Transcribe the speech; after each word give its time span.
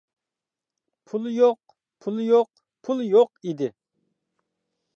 پۇل 1.11 1.27
يوق. 1.33 1.59
پۇل 2.05 2.17
يوق. 2.29 2.49
پۇل 2.87 3.05
يوق 3.11 3.45
ئىدى. 3.49 3.69